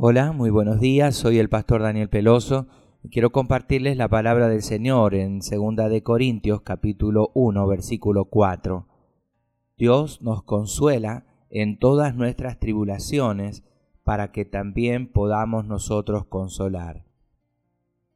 [0.00, 1.16] Hola, muy buenos días.
[1.16, 2.68] Soy el pastor Daniel Peloso
[3.02, 8.86] y quiero compartirles la palabra del Señor en 2 de Corintios capítulo 1 versículo 4.
[9.76, 13.64] Dios nos consuela en todas nuestras tribulaciones
[14.04, 17.04] para que también podamos nosotros consolar.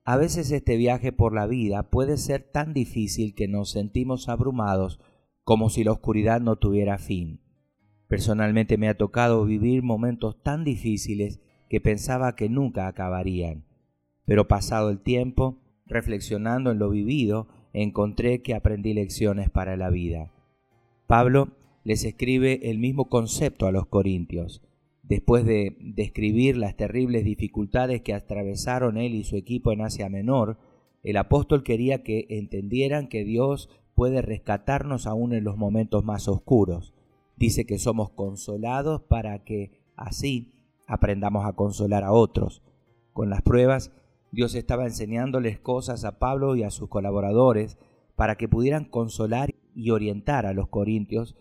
[0.05, 5.01] A veces este viaje por la vida puede ser tan difícil que nos sentimos abrumados
[5.43, 7.41] como si la oscuridad no tuviera fin.
[8.07, 11.41] Personalmente me ha tocado vivir momentos tan difíciles
[11.73, 13.65] que pensaba que nunca acabarían.
[14.27, 20.31] Pero pasado el tiempo, reflexionando en lo vivido, encontré que aprendí lecciones para la vida.
[21.07, 24.61] Pablo les escribe el mismo concepto a los corintios.
[25.03, 30.59] Después de describir las terribles dificultades que atravesaron él y su equipo en Asia Menor,
[31.03, 36.93] el apóstol quería que entendieran que Dios puede rescatarnos aún en los momentos más oscuros.
[37.39, 40.53] Dice que somos consolados para que así
[40.93, 42.63] aprendamos a consolar a otros.
[43.15, 43.93] Con las pruebas,
[44.31, 47.79] Dios estaba enseñándoles cosas a Pablo y a sus colaboradores
[48.15, 51.35] para que pudieran consolar y orientar a los corintios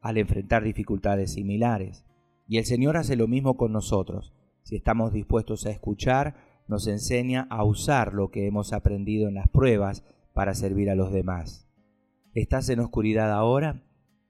[0.00, 2.04] al enfrentar dificultades similares.
[2.48, 4.34] Y el Señor hace lo mismo con nosotros.
[4.64, 6.34] Si estamos dispuestos a escuchar,
[6.66, 11.12] nos enseña a usar lo que hemos aprendido en las pruebas para servir a los
[11.12, 11.68] demás.
[12.34, 13.84] ¿Estás en oscuridad ahora?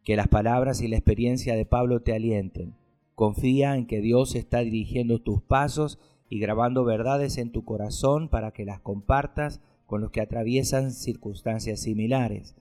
[0.05, 2.75] Que las palabras y la experiencia de Pablo te alienten
[3.17, 8.53] Confía en que Dios está dirigiendo tus pasos y grabando verdades en tu corazón para
[8.53, 12.56] que las compartas con los que atraviesan circunstancias similares.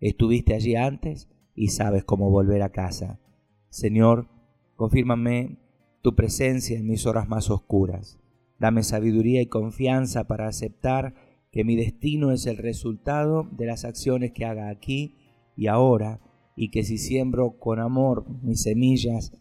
[0.00, 3.20] Estuviste allí antes y sabes cómo volver a casa.
[3.68, 4.26] Señor,
[4.74, 5.60] confírmame
[6.02, 8.18] tu presencia en mis horas más oscuras.
[8.58, 11.14] Dame sabiduría y confianza para aceptar
[11.52, 15.16] que mi destino es el resultado de las acciones que haga aquí
[15.54, 16.20] y ahora,
[16.56, 19.32] y que si siembro con amor mis semillas,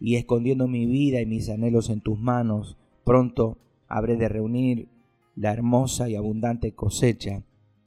[0.00, 3.58] y escondiendo mi vida y mis anhelos en tus manos, pronto
[3.88, 4.88] habré de reunir
[5.34, 7.42] la hermosa y abundante cosecha.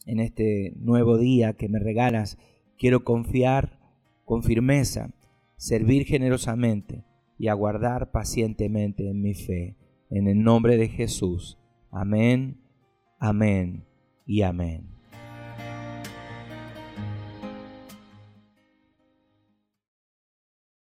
[0.06, 2.38] En este nuevo día que me regalas,
[2.78, 3.80] quiero confiar
[4.25, 5.12] con firmeza,
[5.58, 7.03] servir generosamente
[7.38, 9.75] y aguardar pacientemente en mi fe.
[10.09, 11.59] En el nombre de Jesús.
[11.92, 12.62] Amén,
[13.19, 13.86] amén
[14.25, 14.99] y amén.